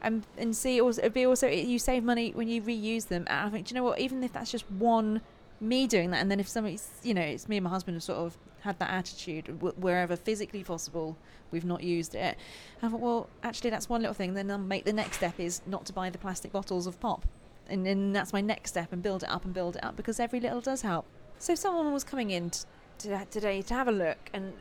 And 0.01 0.25
and 0.35 0.55
see, 0.55 0.81
also, 0.81 0.99
it'd 0.99 1.13
be 1.13 1.27
also 1.27 1.47
you 1.47 1.77
save 1.77 2.03
money 2.03 2.31
when 2.31 2.47
you 2.47 2.59
reuse 2.63 3.07
them. 3.07 3.27
And 3.29 3.49
I 3.49 3.51
think, 3.51 3.67
do 3.67 3.75
you 3.75 3.79
know 3.79 3.85
what? 3.85 3.99
Even 3.99 4.23
if 4.23 4.33
that's 4.33 4.49
just 4.49 4.69
one 4.71 5.21
me 5.61 5.87
doing 5.87 6.11
that, 6.11 6.17
and 6.17 6.31
then 6.31 6.39
if 6.39 6.47
somebody's, 6.47 6.89
you 7.03 7.13
know, 7.13 7.21
it's 7.21 7.47
me 7.47 7.57
and 7.57 7.63
my 7.63 7.69
husband 7.69 7.95
have 7.95 8.03
sort 8.03 8.17
of 8.17 8.37
had 8.61 8.77
that 8.79 8.89
attitude 8.89 9.61
wherever 9.61 10.15
physically 10.15 10.63
possible, 10.63 11.17
we've 11.51 11.65
not 11.65 11.83
used 11.83 12.15
it. 12.15 12.37
I 12.81 12.89
thought, 12.89 12.99
well, 12.99 13.29
actually, 13.43 13.69
that's 13.69 13.87
one 13.87 14.01
little 14.01 14.13
thing. 14.13 14.33
Then 14.33 14.51
I'll 14.51 14.57
make 14.57 14.85
the 14.85 14.93
next 14.93 15.17
step 15.17 15.39
is 15.39 15.61
not 15.65 15.85
to 15.85 15.93
buy 15.93 16.09
the 16.09 16.17
plastic 16.17 16.51
bottles 16.51 16.87
of 16.87 16.99
pop, 16.99 17.25
and 17.69 17.85
then 17.85 18.11
that's 18.11 18.33
my 18.33 18.41
next 18.41 18.71
step, 18.71 18.91
and 18.91 19.01
build 19.01 19.23
it 19.23 19.29
up 19.29 19.45
and 19.45 19.53
build 19.53 19.75
it 19.75 19.83
up 19.83 19.95
because 19.95 20.19
every 20.19 20.39
little 20.39 20.61
does 20.61 20.81
help. 20.81 21.05
So 21.39 21.55
someone 21.55 21.93
was 21.93 22.03
coming 22.03 22.31
in 22.31 22.49
t- 22.49 23.09
today 23.29 23.61
to 23.61 23.73
have 23.73 23.87
a 23.87 23.91
look, 23.91 24.29
and 24.33 24.53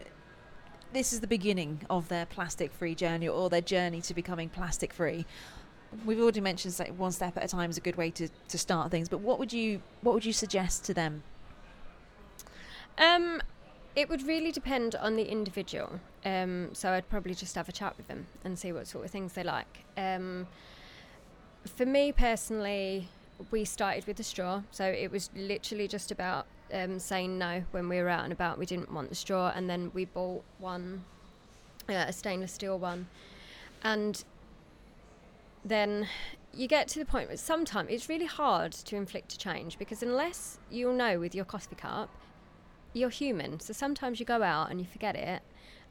this 0.93 1.13
is 1.13 1.21
the 1.21 1.27
beginning 1.27 1.83
of 1.89 2.09
their 2.09 2.27
plastic 2.27 2.73
free 2.73 2.95
journey 2.95 3.29
or 3.29 3.49
their 3.49 3.61
journey 3.61 4.01
to 4.03 4.15
becoming 4.15 4.49
plastic 4.49 4.93
free. 4.93 5.25
We've 6.05 6.21
already 6.21 6.41
mentioned 6.41 6.75
that 6.75 6.95
one 6.95 7.13
step 7.13 7.37
at 7.37 7.45
a 7.45 7.49
time 7.49 7.71
is 7.71 7.77
a 7.77 7.81
good 7.81 7.97
way 7.97 8.11
to, 8.13 8.29
to 8.49 8.59
start 8.59 8.91
things, 8.91 9.09
but 9.09 9.19
what 9.19 9.39
would 9.39 9.53
you 9.53 9.83
what 10.03 10.15
would 10.15 10.25
you 10.25 10.33
suggest 10.33 10.85
to 10.85 10.95
them? 10.95 11.23
Um, 12.97 13.43
it 13.97 14.09
would 14.09 14.27
really 14.27 14.53
depend 14.53 14.95
on 14.95 15.17
the 15.17 15.25
individual. 15.25 16.01
Um, 16.25 16.71
so 16.75 16.93
I'd 16.93 17.09
probably 17.09 17.35
just 17.35 17.55
have 17.57 17.69
a 17.69 17.73
chat 17.73 17.97
with 17.97 18.07
them 18.09 18.27
and 18.45 18.59
see 18.59 18.73
what 18.73 18.87
sort 18.87 19.05
of 19.05 19.11
things 19.11 19.33
they 19.33 19.43
like. 19.43 19.85
Um, 19.97 20.47
for 21.65 21.87
me 21.87 22.13
personally, 22.13 23.09
we 23.51 23.65
started 23.65 24.07
with 24.07 24.17
the 24.17 24.23
straw, 24.23 24.63
so 24.71 24.85
it 24.85 25.11
was 25.11 25.31
literally 25.35 25.89
just 25.89 26.11
about 26.11 26.47
um, 26.73 26.99
saying 26.99 27.39
no 27.39 27.65
when 27.73 27.89
we 27.89 28.01
were 28.01 28.09
out 28.09 28.25
and 28.25 28.33
about. 28.33 28.59
We 28.59 28.67
didn't 28.67 28.93
want 28.93 29.09
the 29.09 29.15
straw, 29.15 29.53
and 29.55 29.69
then 29.69 29.91
we 29.95 30.05
bought 30.05 30.45
one, 30.59 31.05
uh, 31.89 32.05
a 32.09 32.13
stainless 32.13 32.53
steel 32.53 32.79
one, 32.79 33.09
and 33.83 34.23
then 35.65 36.09
you 36.53 36.67
get 36.67 36.89
to 36.89 36.99
the 36.99 37.05
point 37.05 37.29
where 37.29 37.37
sometimes 37.37 37.89
it's 37.91 38.09
really 38.09 38.27
hard 38.27 38.73
to 38.73 38.97
inflict 38.97 39.33
a 39.33 39.39
change 39.39 39.79
because 39.79 40.03
unless 40.03 40.59
you'll 40.71 40.95
know 40.95 41.19
with 41.19 41.35
your 41.35 41.45
coffee 41.45 41.77
cup, 41.77 42.11
you're 42.93 43.11
human. 43.11 43.61
So 43.61 43.73
sometimes 43.73 44.19
you 44.19 44.27
go 44.27 44.43
out 44.43 44.71
and 44.71 44.81
you 44.81 44.87
forget 44.87 45.15
it, 45.15 45.43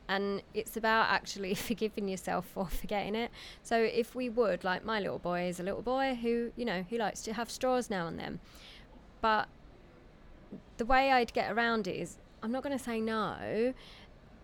and 0.08 0.42
it's 0.54 0.76
about 0.76 1.10
actually 1.10 1.54
forgiving 1.70 2.08
yourself 2.08 2.46
for 2.46 2.66
forgetting 2.66 3.16
it. 3.16 3.32
So 3.64 3.78
if 3.78 4.16
we 4.16 4.28
would, 4.28 4.64
like 4.64 4.84
my 4.84 5.00
little 5.00 5.20
boy 5.20 5.44
is 5.44 5.60
a 5.60 5.64
little 5.64 5.84
boy 5.84 6.18
who, 6.22 6.52
you 6.56 6.66
know, 6.66 6.84
he 6.90 6.98
likes 6.98 7.22
to 7.22 7.34
have 7.34 7.50
straws 7.50 7.90
now 7.90 8.08
and 8.08 8.20
then, 8.20 8.40
but 9.22 9.48
the 10.78 10.86
way 10.86 11.12
I'd 11.12 11.32
get 11.34 11.52
around 11.52 11.88
it 11.88 11.96
is 11.96 12.18
I'm 12.42 12.52
not 12.52 12.64
going 12.64 12.78
to 12.78 12.84
say 12.84 13.00
no 13.00 13.74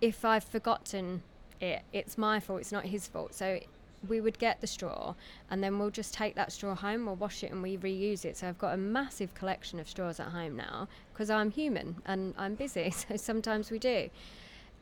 if 0.02 0.24
I've 0.24 0.44
forgotten 0.44 1.24
it. 1.60 1.82
It's 1.94 2.18
my 2.18 2.40
fault. 2.40 2.62
It's 2.62 2.72
not 2.72 2.86
his 2.86 3.08
fault. 3.08 3.34
So 3.34 3.60
we 4.08 4.22
would 4.22 4.40
get 4.40 4.62
the 4.62 4.68
straw 4.68 5.14
and 5.50 5.64
then 5.64 5.80
we'll 5.80 5.90
just 5.90 6.14
take 6.14 6.36
that 6.36 6.52
straw 6.52 6.76
home, 6.76 7.06
we'll 7.06 7.16
wash 7.16 7.44
it 7.44 7.52
and 7.52 7.62
we 7.62 7.78
reuse 7.78 8.26
it. 8.26 8.38
So 8.38 8.48
I've 8.48 8.58
got 8.58 8.74
a 8.74 8.78
massive 8.78 9.34
collection 9.34 9.80
of 9.80 9.90
straws 9.90 10.20
at 10.20 10.28
home 10.28 10.56
now 10.56 10.88
because 11.14 11.30
I'm 11.30 11.52
human 11.52 11.98
and 12.06 12.34
I'm 12.38 12.56
busy. 12.56 12.94
So 13.08 13.18
sometimes 13.18 13.72
we 13.72 13.80
do. 13.80 14.10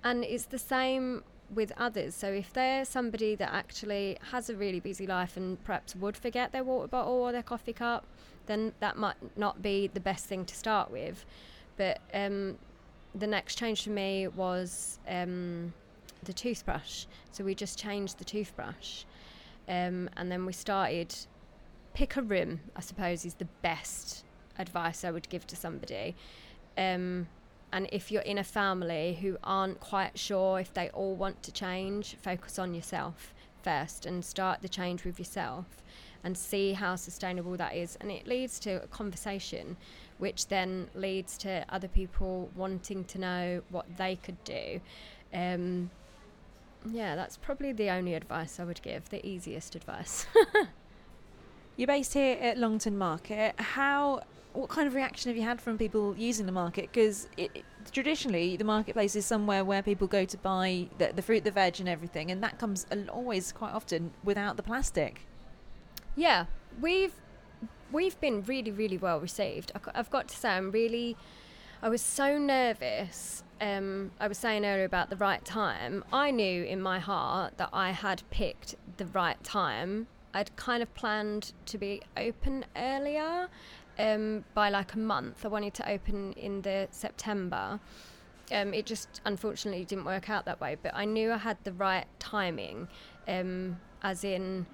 And 0.03 0.24
it's 0.24 0.46
the 0.46 0.60
same 0.60 1.24
with 1.53 1.72
others. 1.77 2.15
So 2.15 2.27
if 2.27 2.53
they're 2.53 2.86
somebody 2.86 3.36
that 3.36 3.53
actually 3.53 4.18
has 4.32 4.50
a 4.50 4.56
really 4.56 4.80
busy 4.80 5.08
life 5.08 5.38
and 5.38 5.63
perhaps 5.63 5.96
would 5.96 6.18
forget 6.18 6.51
their 6.51 6.63
water 6.63 6.88
bottle 6.88 7.13
or 7.13 7.32
their 7.32 7.44
coffee 7.44 7.74
cup, 7.74 8.06
then 8.46 8.74
that 8.80 8.98
might 8.98 9.15
not 9.38 9.62
be 9.62 9.88
the 9.94 10.00
best 10.00 10.25
thing 10.25 10.46
to 10.46 10.56
start 10.56 10.92
with. 10.92 11.25
But 11.77 12.00
um, 12.13 12.58
the 13.15 13.27
next 13.27 13.56
change 13.58 13.84
for 13.84 13.89
me 13.89 14.27
was 14.27 15.00
um, 15.08 15.74
the 16.24 16.34
toothbrush. 16.34 17.06
So 17.32 17.44
we 17.44 17.56
just 17.56 17.77
changed 17.77 18.18
the 18.18 18.25
toothbrush. 18.25 19.03
Um, 19.68 20.10
and 20.18 20.32
then 20.32 20.46
we 20.46 20.53
started 20.53 21.15
pick 21.94 22.18
a 22.18 22.22
room, 22.22 22.60
I 22.75 22.82
suppose, 22.82 23.25
is 23.25 23.36
the 23.36 23.48
best 23.62 24.24
advice 24.58 25.03
I 25.03 25.12
would 25.12 25.30
give 25.30 25.46
to 25.48 25.56
somebody. 25.56 26.15
Um, 26.77 27.27
and 27.72 27.88
if 27.92 28.12
you're 28.12 28.22
in 28.22 28.38
a 28.38 28.44
family 28.44 29.18
who 29.22 29.38
aren't 29.44 29.80
quite 29.80 30.18
sure 30.18 30.60
if 30.60 30.74
they 30.74 30.89
all 30.89 31.15
want 31.15 31.42
to 31.44 31.51
change, 31.51 32.15
focus 32.22 32.60
on 32.60 32.74
yourself 32.74 33.34
first 33.63 34.06
and 34.06 34.24
start 34.24 34.62
the 34.62 34.70
change 34.70 35.03
with 35.03 35.18
yourself 35.18 35.65
and 36.24 36.38
see 36.38 36.74
how 36.74 36.96
sustainable 36.96 37.58
that 37.58 37.75
is. 37.75 37.98
And 38.00 38.12
it 38.12 38.27
leads 38.27 38.60
to 38.60 38.84
a 38.84 38.88
conversation, 38.88 39.75
which 40.20 40.48
then 40.48 40.89
leads 40.94 41.38
to 41.39 41.65
other 41.70 41.88
people 41.88 42.50
wanting 42.56 43.06
to 43.06 43.20
know 43.20 43.62
what 43.70 43.86
they 43.98 44.18
could 44.18 44.42
do. 44.44 44.80
Um, 45.34 45.89
yeah, 46.92 47.16
that's 47.16 47.38
probably 47.38 47.72
the 47.72 47.90
only 47.90 48.13
advice 48.13 48.60
I 48.60 48.63
would 48.63 48.82
give, 48.82 49.10
the 49.10 49.25
easiest 49.25 49.75
advice. 49.75 50.25
You're 51.78 51.88
based 51.88 52.13
here 52.13 52.38
at 52.40 52.58
Longton 52.58 52.98
Market. 52.98 53.56
How 53.60 54.22
what 54.54 54.70
kind 54.70 54.88
of 54.88 54.94
reaction 54.94 55.30
have 55.30 55.38
you 55.38 55.44
had 55.44 55.60
from 55.60 55.78
people 55.78 56.16
using 56.16 56.46
the 56.46 56.52
market? 56.52 56.90
Because 56.92 57.28
traditionally, 57.92 58.56
the 58.56 58.63
marketplace 58.63 59.16
is 59.16 59.25
somewhere 59.25 59.66
where 59.66 59.82
people 59.82 60.08
go 60.08 60.25
to 60.25 60.38
buy 60.38 60.88
the, 61.00 61.12
the 61.16 61.22
fruit, 61.22 61.44
the 61.44 61.52
veg, 61.52 61.80
and 61.80 61.90
everything, 61.90 62.30
and 62.30 62.44
that 62.44 62.60
comes 62.60 62.86
always 63.10 63.52
quite 63.52 63.74
often 63.74 64.12
without 64.24 64.58
the 64.58 64.63
plastic. 64.63 65.22
Yeah, 66.16 66.46
we've 66.80 67.13
we've 67.92 68.20
been 68.20 68.44
really, 68.44 68.72
really 68.72 68.98
well 68.98 69.20
received. 69.20 69.72
I've 69.94 70.10
got 70.10 70.28
to 70.30 70.36
say, 70.36 70.50
I'm 70.50 70.72
really. 70.72 71.18
I 71.82 71.90
was 71.90 72.02
so 72.02 72.38
nervous. 72.38 73.44
Um, 73.63 74.12
I 74.20 74.27
was 74.27 74.38
saying 74.38 74.65
earlier 74.65 74.84
about 74.84 75.10
the 75.10 75.15
right 75.15 75.43
time. 75.46 76.03
I 76.12 76.32
knew 76.32 76.65
in 76.65 76.82
my 76.82 77.00
heart 77.00 77.58
that 77.58 77.70
I 77.72 77.91
had 77.91 78.22
picked 78.29 78.75
the 78.98 79.05
right 79.05 79.41
time. 79.41 80.08
I'd 80.34 80.53
kind 80.58 80.84
of 80.84 80.93
planned 80.96 81.53
to 81.67 81.77
be 81.77 82.01
open 82.17 82.65
earlier, 82.75 83.48
um, 83.98 84.43
by 84.53 84.70
like 84.70 84.93
a 84.96 85.00
month. 85.00 85.46
I 85.46 85.48
wanted 85.48 85.74
to 85.75 85.89
open 85.89 86.34
in 86.34 86.63
the 86.63 86.89
September. 86.91 87.79
Um, 88.51 88.74
it 88.74 88.86
just 88.86 89.22
unfortunately 89.24 89.86
didn't 89.86 90.03
work 90.03 90.29
out 90.29 90.43
that 90.43 90.60
way, 90.60 90.75
but 90.82 90.93
I 90.93 91.05
knew 91.05 91.32
I 91.32 91.38
had 91.38 91.58
the 91.63 91.72
right 91.72 92.05
timing, 92.20 92.89
um, 93.29 93.79
as 94.01 94.25
in 94.25 94.65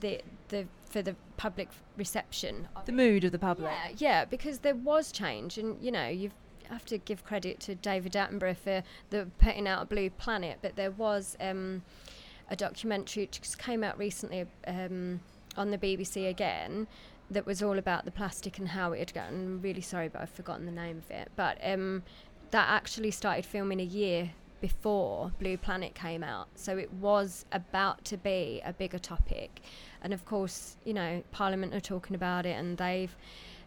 the 0.00 0.22
the 0.48 0.66
for 0.86 1.02
the 1.02 1.14
public 1.36 1.68
reception. 1.98 2.68
The 2.86 2.92
mood 2.92 3.24
of 3.24 3.32
the 3.32 3.38
public. 3.38 3.70
Yeah, 3.70 3.92
yeah, 3.98 4.24
because 4.24 4.60
there 4.60 4.74
was 4.74 5.12
change, 5.12 5.58
and 5.58 5.76
you 5.82 5.92
know 5.92 6.08
you 6.08 6.30
have 6.70 6.86
to 6.86 6.98
give 6.98 7.24
credit 7.24 7.60
to 7.60 7.74
David 7.74 8.12
Attenborough 8.12 8.56
for 8.56 8.82
the 9.10 9.28
putting 9.38 9.66
out 9.66 9.82
a 9.82 9.86
Blue 9.86 10.10
Planet, 10.10 10.58
but 10.62 10.76
there 10.76 10.90
was 10.90 11.36
um, 11.40 11.82
a 12.48 12.56
documentary 12.56 13.24
which 13.24 13.40
came 13.58 13.84
out 13.84 13.98
recently 13.98 14.46
um, 14.66 15.20
on 15.56 15.70
the 15.70 15.78
BBC 15.78 16.28
again 16.28 16.86
that 17.30 17.46
was 17.46 17.62
all 17.62 17.78
about 17.78 18.04
the 18.04 18.10
plastic 18.10 18.58
and 18.58 18.68
how 18.68 18.92
it 18.92 18.98
had 18.98 19.14
gone. 19.14 19.28
I'm 19.28 19.62
really 19.62 19.80
sorry, 19.80 20.08
but 20.08 20.20
I've 20.20 20.30
forgotten 20.30 20.66
the 20.66 20.72
name 20.72 20.98
of 20.98 21.10
it. 21.10 21.30
But 21.36 21.58
um, 21.62 22.02
that 22.50 22.68
actually 22.68 23.12
started 23.12 23.46
filming 23.46 23.80
a 23.80 23.84
year 23.84 24.32
before 24.60 25.32
Blue 25.38 25.56
Planet 25.56 25.94
came 25.94 26.22
out. 26.22 26.48
So 26.54 26.76
it 26.76 26.92
was 26.94 27.46
about 27.52 28.04
to 28.06 28.16
be 28.16 28.60
a 28.64 28.72
bigger 28.72 28.98
topic. 28.98 29.62
And 30.02 30.12
of 30.12 30.24
course, 30.24 30.76
you 30.84 30.92
know, 30.92 31.22
Parliament 31.30 31.74
are 31.74 31.80
talking 31.80 32.14
about 32.14 32.46
it 32.46 32.56
and 32.58 32.76
they've. 32.76 33.14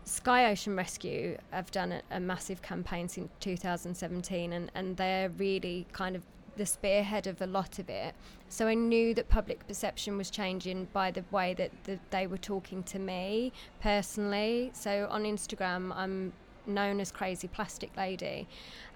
Sky 0.05 0.51
Ocean 0.51 0.75
Rescue 0.75 1.38
have 1.51 1.72
done 1.72 1.93
a, 1.93 2.01
a 2.12 2.19
massive 2.19 2.62
campaign 2.62 3.07
since 3.07 3.29
2017 3.39 4.53
and, 4.53 4.72
and 4.75 4.98
they're 4.98 5.29
really 5.29 5.88
kind 5.93 6.15
of 6.15 6.24
the 6.55 6.65
spearhead 6.65 7.27
of 7.27 7.41
a 7.41 7.48
lot 7.48 7.79
of 7.79 7.89
it. 7.89 8.13
So 8.50 8.67
I 8.67 8.74
knew 8.74 9.13
that 9.15 9.29
public 9.29 9.67
perception 9.67 10.17
was 10.17 10.29
changing 10.29 10.88
by 10.93 11.12
the 11.12 11.24
way 11.31 11.53
that 11.55 11.72
the, 11.86 12.00
they 12.12 12.27
were 12.27 12.38
talking 12.38 12.83
to 12.83 13.00
me 13.00 13.51
personally. 13.81 14.72
So 14.74 15.07
on 15.10 15.24
Instagram, 15.24 15.91
I'm 15.95 16.33
known 16.67 17.00
as 17.00 17.12
Crazy 17.12 17.48
Plastic 17.48 17.95
Lady, 17.98 18.48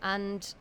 and 0.02 0.54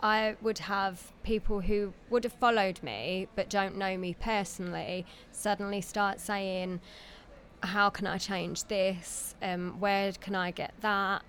I 0.00 0.36
would 0.42 0.58
have 0.58 1.12
people 1.22 1.60
who 1.60 1.94
would 2.10 2.24
have 2.24 2.32
followed 2.32 2.82
me 2.82 3.28
but 3.36 3.48
don't 3.48 3.76
know 3.76 3.96
me 3.96 4.14
personally 4.20 5.06
suddenly 5.32 5.80
start 5.80 6.20
saying, 6.20 6.80
How 7.64 7.90
can 7.90 8.06
I 8.06 8.18
change 8.18 8.64
this? 8.64 9.34
Um, 9.42 9.80
where 9.80 10.12
can 10.12 10.34
I 10.34 10.50
get 10.50 10.74
that? 10.80 11.22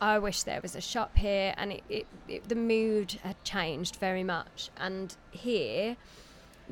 I 0.00 0.18
wish 0.18 0.44
there 0.44 0.60
was 0.60 0.76
a 0.76 0.80
shop 0.80 1.16
here, 1.16 1.54
and 1.56 1.72
it, 1.72 1.82
it, 1.88 2.06
it, 2.28 2.48
the 2.48 2.54
mood 2.54 3.18
had 3.24 3.42
changed 3.42 3.96
very 3.96 4.22
much. 4.22 4.70
And 4.76 5.16
here, 5.32 5.96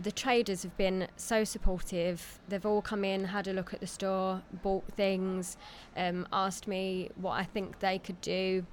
the 0.01 0.13
traders 0.13 0.63
have 0.63 0.77
been 0.77 1.09
so 1.17 1.43
supportive. 1.43 2.39
They've 2.49 2.65
all 2.65 2.83
come 2.83 3.05
in, 3.05 3.25
had 3.25 3.49
a 3.49 3.53
look 3.53 3.75
at 3.75 3.81
the 3.81 3.87
store, 3.87 4.43
bought 4.63 4.85
things, 4.93 5.57
um, 5.97 6.29
asked 6.33 6.69
me 6.69 7.11
what 7.17 7.33
I 7.33 7.45
think 7.45 7.81
they 7.81 7.99
could 7.99 8.21
do 8.21 8.65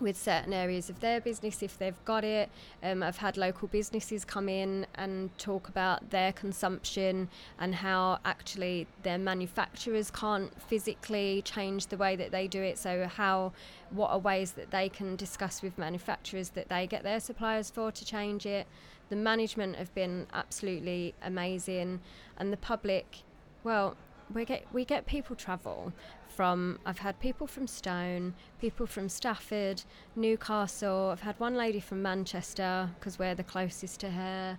with 0.00 0.16
certain 0.16 0.52
areas 0.52 0.90
of 0.90 1.00
their 1.00 1.20
business 1.20 1.62
if 1.62 1.78
they've 1.78 2.04
got 2.04 2.24
it. 2.24 2.50
Um, 2.82 3.02
I've 3.02 3.18
had 3.18 3.36
local 3.36 3.68
businesses 3.68 4.24
come 4.24 4.48
in 4.48 4.86
and 4.94 5.36
talk 5.38 5.68
about 5.68 6.10
their 6.10 6.32
consumption 6.32 7.28
and 7.58 7.74
how 7.74 8.18
actually 8.24 8.86
their 9.02 9.18
manufacturers 9.18 10.10
can't 10.10 10.50
physically 10.62 11.42
change 11.42 11.86
the 11.86 11.96
way 11.96 12.16
that 12.16 12.30
they 12.30 12.46
do 12.46 12.62
it. 12.62 12.78
So, 12.78 13.06
how, 13.06 13.52
what 13.90 14.10
are 14.10 14.18
ways 14.18 14.52
that 14.52 14.70
they 14.70 14.88
can 14.88 15.16
discuss 15.16 15.62
with 15.62 15.78
manufacturers 15.78 16.50
that 16.50 16.68
they 16.68 16.86
get 16.86 17.02
their 17.02 17.20
suppliers 17.20 17.70
for 17.70 17.90
to 17.92 18.04
change 18.04 18.46
it. 18.46 18.66
The 19.08 19.16
management 19.16 19.76
have 19.76 19.94
been 19.94 20.26
absolutely 20.32 21.14
amazing, 21.22 22.00
and 22.36 22.52
the 22.52 22.56
public, 22.56 23.18
well, 23.62 23.96
we 24.32 24.44
get 24.44 24.64
we 24.72 24.84
get 24.84 25.06
people 25.06 25.36
travel 25.36 25.92
from 26.28 26.78
I've 26.84 26.98
had 26.98 27.18
people 27.18 27.46
from 27.46 27.66
Stone, 27.66 28.34
people 28.60 28.86
from 28.86 29.08
Stafford, 29.08 29.82
Newcastle. 30.14 31.10
I've 31.10 31.22
had 31.22 31.38
one 31.40 31.54
lady 31.56 31.80
from 31.80 32.02
Manchester 32.02 32.90
because 32.98 33.18
we're 33.18 33.34
the 33.34 33.44
closest 33.44 34.00
to 34.00 34.10
her, 34.10 34.58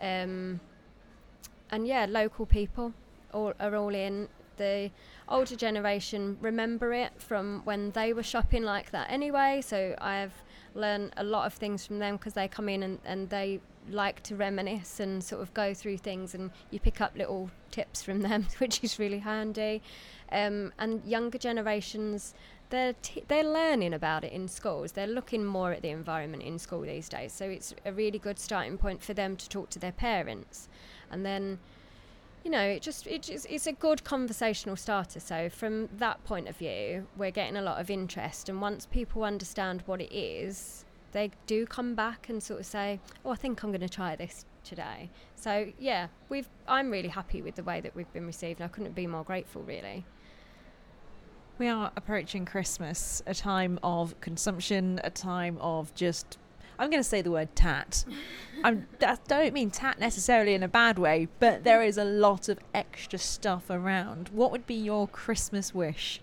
um, 0.00 0.60
and 1.70 1.86
yeah, 1.86 2.06
local 2.08 2.46
people 2.46 2.94
all 3.32 3.52
are 3.60 3.74
all 3.74 3.94
in. 3.94 4.28
The 4.56 4.90
older 5.28 5.54
generation 5.54 6.36
remember 6.40 6.92
it 6.92 7.12
from 7.18 7.60
when 7.64 7.92
they 7.92 8.12
were 8.12 8.24
shopping 8.24 8.64
like 8.64 8.90
that 8.90 9.08
anyway. 9.10 9.60
So 9.64 9.94
I 9.98 10.16
have 10.16 10.32
learned 10.74 11.12
a 11.16 11.24
lot 11.24 11.46
of 11.46 11.54
things 11.54 11.86
from 11.86 11.98
them 11.98 12.16
because 12.16 12.32
they 12.32 12.48
come 12.48 12.68
in 12.68 12.82
and, 12.82 12.98
and 13.04 13.30
they 13.30 13.60
like 13.90 14.22
to 14.24 14.36
reminisce 14.36 15.00
and 15.00 15.22
sort 15.22 15.42
of 15.42 15.52
go 15.54 15.74
through 15.74 15.98
things 15.98 16.34
and 16.34 16.50
you 16.70 16.80
pick 16.80 17.00
up 17.00 17.16
little 17.16 17.50
tips 17.70 18.02
from 18.02 18.22
them 18.22 18.46
which 18.58 18.82
is 18.82 18.98
really 18.98 19.20
handy. 19.20 19.82
Um, 20.30 20.72
and 20.78 21.02
younger 21.04 21.38
generations 21.38 22.34
they're 22.70 22.94
t- 23.02 23.24
they're 23.28 23.44
learning 23.44 23.94
about 23.94 24.24
it 24.24 24.32
in 24.32 24.48
schools. 24.48 24.92
They're 24.92 25.06
looking 25.06 25.44
more 25.44 25.72
at 25.72 25.82
the 25.82 25.88
environment 25.88 26.42
in 26.42 26.58
school 26.58 26.82
these 26.82 27.08
days. 27.08 27.32
So 27.32 27.46
it's 27.46 27.74
a 27.84 27.92
really 27.92 28.18
good 28.18 28.38
starting 28.38 28.78
point 28.78 29.02
for 29.02 29.14
them 29.14 29.36
to 29.36 29.48
talk 29.48 29.70
to 29.70 29.78
their 29.78 29.92
parents. 29.92 30.68
And 31.10 31.24
then 31.24 31.58
you 32.44 32.50
know 32.50 32.62
it 32.62 32.82
just 32.82 33.06
it 33.06 33.22
just, 33.22 33.46
it's 33.48 33.66
a 33.66 33.72
good 33.72 34.04
conversational 34.04 34.76
starter. 34.76 35.20
So 35.20 35.48
from 35.48 35.88
that 35.96 36.22
point 36.24 36.48
of 36.48 36.56
view 36.56 37.06
we're 37.16 37.30
getting 37.30 37.56
a 37.56 37.62
lot 37.62 37.80
of 37.80 37.90
interest. 37.90 38.48
And 38.48 38.60
once 38.60 38.86
people 38.86 39.24
understand 39.24 39.82
what 39.86 40.00
it 40.00 40.14
is 40.14 40.84
they 41.12 41.30
do 41.46 41.66
come 41.66 41.94
back 41.94 42.28
and 42.28 42.42
sort 42.42 42.60
of 42.60 42.66
say, 42.66 43.00
"Oh, 43.24 43.30
I 43.30 43.36
think 43.36 43.62
I'm 43.62 43.70
going 43.70 43.80
to 43.80 43.88
try 43.88 44.16
this 44.16 44.44
today." 44.64 45.10
So 45.34 45.72
yeah, 45.78 46.08
we've. 46.28 46.48
I'm 46.66 46.90
really 46.90 47.08
happy 47.08 47.42
with 47.42 47.56
the 47.56 47.62
way 47.62 47.80
that 47.80 47.94
we've 47.94 48.12
been 48.12 48.26
received. 48.26 48.60
I 48.60 48.68
couldn't 48.68 48.94
be 48.94 49.06
more 49.06 49.24
grateful, 49.24 49.62
really. 49.62 50.04
We 51.58 51.66
are 51.66 51.90
approaching 51.96 52.44
Christmas, 52.44 53.20
a 53.26 53.34
time 53.34 53.80
of 53.82 54.20
consumption, 54.20 55.00
a 55.02 55.10
time 55.10 55.58
of 55.60 55.94
just. 55.94 56.38
I'm 56.80 56.90
going 56.90 57.02
to 57.02 57.08
say 57.08 57.22
the 57.22 57.32
word 57.32 57.56
tat. 57.56 58.04
I 58.64 58.78
don't 59.26 59.52
mean 59.52 59.70
tat 59.72 59.98
necessarily 59.98 60.54
in 60.54 60.62
a 60.62 60.68
bad 60.68 60.96
way, 60.96 61.26
but 61.40 61.64
there 61.64 61.82
is 61.82 61.98
a 61.98 62.04
lot 62.04 62.48
of 62.48 62.60
extra 62.72 63.18
stuff 63.18 63.68
around. 63.68 64.28
What 64.28 64.52
would 64.52 64.66
be 64.66 64.74
your 64.74 65.08
Christmas 65.08 65.74
wish? 65.74 66.20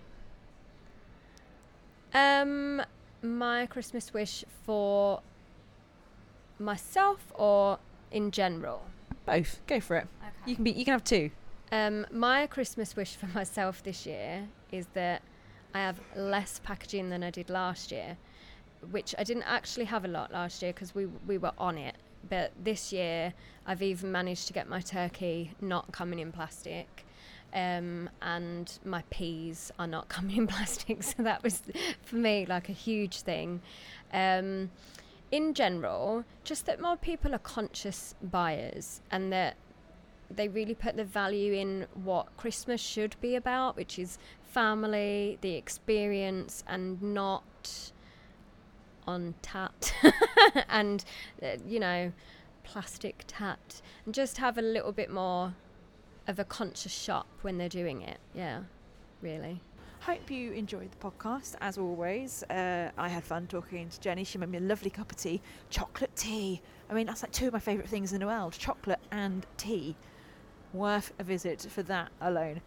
Um, 2.14 2.80
my 3.22 3.66
Christmas 3.66 4.12
wish 4.12 4.44
for 4.64 5.20
myself 6.58 7.32
or 7.34 7.78
in 8.10 8.30
general? 8.30 8.82
Both. 9.24 9.60
Go 9.66 9.80
for 9.80 9.96
it. 9.96 10.06
Okay. 10.22 10.32
You 10.46 10.54
can 10.54 10.64
be. 10.64 10.70
You 10.72 10.84
can 10.84 10.92
have 10.92 11.04
two. 11.04 11.30
Um, 11.72 12.06
my 12.10 12.46
Christmas 12.46 12.94
wish 12.94 13.16
for 13.16 13.26
myself 13.34 13.82
this 13.82 14.06
year 14.06 14.48
is 14.70 14.86
that 14.94 15.22
I 15.74 15.80
have 15.80 16.00
less 16.14 16.60
packaging 16.62 17.10
than 17.10 17.22
I 17.22 17.30
did 17.30 17.50
last 17.50 17.90
year, 17.90 18.16
which 18.90 19.14
I 19.18 19.24
didn't 19.24 19.44
actually 19.44 19.86
have 19.86 20.04
a 20.04 20.08
lot 20.08 20.32
last 20.32 20.62
year 20.62 20.72
because 20.72 20.94
we 20.94 21.06
we 21.26 21.38
were 21.38 21.52
on 21.58 21.76
it. 21.78 21.96
But 22.28 22.52
this 22.62 22.92
year, 22.92 23.34
I've 23.66 23.82
even 23.82 24.10
managed 24.10 24.46
to 24.48 24.52
get 24.52 24.68
my 24.68 24.80
turkey 24.80 25.52
not 25.60 25.92
coming 25.92 26.18
in 26.18 26.32
plastic 26.32 27.04
um, 27.54 28.10
and 28.22 28.78
my 28.84 29.02
peas 29.10 29.72
are 29.78 29.86
not 29.86 30.08
coming 30.10 30.36
in 30.36 30.46
plastic. 30.46 31.02
So 31.02 31.22
that 31.22 31.42
was 31.42 31.62
for 32.02 32.16
me 32.16 32.46
like 32.46 32.68
a 32.68 32.72
huge 32.72 33.20
thing. 33.20 33.60
Um, 34.12 34.70
in 35.30 35.54
general, 35.54 36.24
just 36.44 36.66
that 36.66 36.80
more 36.80 36.96
people 36.96 37.34
are 37.34 37.38
conscious 37.38 38.14
buyers 38.22 39.00
and 39.10 39.32
that 39.32 39.56
they 40.30 40.48
really 40.48 40.74
put 40.74 40.96
the 40.96 41.04
value 41.04 41.52
in 41.52 41.86
what 41.94 42.36
Christmas 42.36 42.80
should 42.80 43.16
be 43.20 43.34
about, 43.34 43.76
which 43.76 43.98
is 43.98 44.18
family, 44.44 45.38
the 45.40 45.54
experience, 45.54 46.64
and 46.66 47.00
not 47.02 47.92
on 49.06 49.34
tat 49.42 49.94
and, 50.68 51.04
uh, 51.42 51.56
you 51.66 51.78
know, 51.78 52.12
plastic 52.64 53.24
tat. 53.26 53.80
And 54.04 54.14
just 54.14 54.38
have 54.38 54.58
a 54.58 54.62
little 54.62 54.92
bit 54.92 55.10
more 55.10 55.54
of 56.26 56.38
a 56.38 56.44
conscious 56.44 56.92
shop 56.92 57.26
when 57.42 57.58
they're 57.58 57.68
doing 57.68 58.02
it. 58.02 58.18
Yeah, 58.34 58.60
really. 59.22 59.60
Hope 60.00 60.30
you 60.30 60.52
enjoyed 60.52 60.90
the 60.92 60.98
podcast 60.98 61.56
as 61.60 61.78
always. 61.78 62.42
Uh, 62.44 62.90
I 62.96 63.08
had 63.08 63.24
fun 63.24 63.46
talking 63.46 63.88
to 63.88 64.00
Jenny. 64.00 64.24
She 64.24 64.38
made 64.38 64.50
me 64.50 64.58
a 64.58 64.60
lovely 64.60 64.90
cup 64.90 65.10
of 65.10 65.16
tea, 65.16 65.40
chocolate 65.70 66.14
tea. 66.14 66.60
I 66.88 66.94
mean, 66.94 67.06
that's 67.06 67.22
like 67.22 67.32
two 67.32 67.48
of 67.48 67.52
my 67.52 67.58
favourite 67.58 67.88
things 67.88 68.12
in 68.12 68.20
the 68.20 68.26
world 68.26 68.52
chocolate 68.52 69.00
and 69.10 69.44
tea. 69.56 69.96
Worth 70.72 71.12
a 71.18 71.24
visit 71.24 71.66
for 71.70 71.82
that 71.84 72.12
alone. 72.20 72.60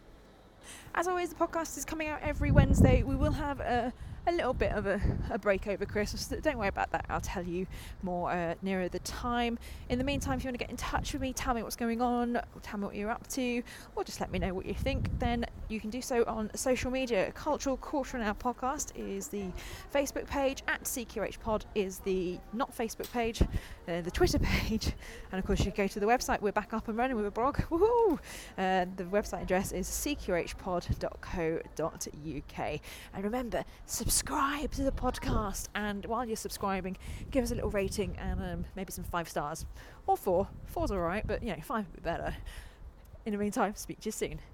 As 0.96 1.08
always, 1.08 1.30
the 1.30 1.36
podcast 1.36 1.78
is 1.78 1.86
coming 1.86 2.08
out 2.08 2.20
every 2.22 2.52
Wednesday. 2.52 3.04
We 3.04 3.16
will 3.16 3.32
have 3.32 3.60
a 3.60 3.94
a 4.28 4.32
little 4.32 4.54
bit 4.54 4.72
of 4.72 4.86
a, 4.86 5.02
a 5.30 5.38
break 5.38 5.68
over 5.68 5.86
Christmas. 5.86 6.28
Don't 6.28 6.58
worry 6.58 6.68
about 6.68 6.92
that. 6.92 7.06
I'll 7.10 7.22
tell 7.22 7.44
you 7.44 7.68
more 8.04 8.32
uh, 8.32 8.56
nearer 8.62 8.90
the 8.90 9.00
time. 9.00 9.58
In 9.90 9.98
the 9.98 10.04
meantime, 10.04 10.38
if 10.38 10.44
you 10.44 10.50
want 10.50 10.60
to 10.60 10.64
get 10.64 10.70
in 10.70 10.78
touch 10.78 11.14
with 11.14 11.22
me, 11.22 11.34
tell 11.34 11.54
me 11.54 11.64
what's 11.64 11.76
going 11.76 12.02
on, 12.02 12.40
tell 12.62 12.80
me 12.80 12.86
what 12.86 12.96
you're 12.96 13.12
up 13.12 13.28
to, 13.28 13.64
or 13.96 14.04
just 14.04 14.20
let 14.20 14.32
me 14.32 14.40
know 14.40 14.54
what 14.54 14.66
you 14.66 14.74
think, 14.74 15.20
then 15.20 15.46
you 15.70 15.80
can 15.80 15.90
do 15.90 16.02
so 16.02 16.24
on 16.26 16.52
social 16.56 16.92
media. 16.92 17.32
Cultural 17.32 17.78
Quarter 17.78 18.18
an 18.18 18.24
Hour 18.24 18.34
Podcast 18.34 18.92
is 18.96 19.28
the 19.28 19.46
Facebook 19.94 20.28
page, 20.28 20.64
at 20.68 20.84
CQH 20.84 21.40
Pod 21.40 21.66
is 21.76 22.00
the 22.00 22.38
not 22.54 22.76
Facebook 22.76 23.12
page, 23.12 23.42
uh, 23.42 24.02
the 24.02 24.12
Twitter 24.12 24.40
page, 24.44 24.94
and 25.32 25.40
of 25.40 25.46
course, 25.46 25.64
you 25.66 25.72
go 25.72 25.88
to 25.88 26.00
the 26.00 26.06
website. 26.06 26.42
We're 26.42 26.52
back 26.52 26.74
up 26.74 26.88
and 26.88 26.98
running 26.98 27.16
with 27.16 27.26
a 27.26 27.32
blog. 27.32 27.58
Woohoo! 27.58 28.20
Uh, 28.58 28.86
the 28.96 29.06
website 29.06 29.44
address 29.44 29.72
is 29.72 29.88
cqhpod.co.uk. 29.88 30.60
And 33.14 33.24
remember, 33.24 33.64
subscribe 33.86 34.50
subscribe 34.60 34.72
to 34.72 34.84
the 34.84 34.92
podcast. 34.92 35.68
And 35.76 36.06
while 36.06 36.26
you're 36.26 36.36
subscribing, 36.36 36.98
give 37.32 37.44
us 37.44 37.52
a 37.52 37.56
little 37.56 37.70
rating 37.70 38.16
and 38.18 38.42
um, 38.42 38.66
maybe 38.76 38.92
some 38.92 39.04
five 39.04 39.30
stars 39.30 39.66
or 40.08 40.18
four. 40.18 40.48
Four's 40.66 40.92
all 40.92 41.00
right, 41.00 41.26
but 41.26 41.42
you 41.44 41.50
know, 41.50 41.62
five 41.62 41.86
would 41.88 41.96
be 41.96 42.02
better. 42.02 42.36
In 43.26 43.34
the 43.34 43.40
meantime, 43.40 43.76
speak 43.76 44.00
to 44.02 44.08
you 44.08 44.12
soon. 44.12 44.40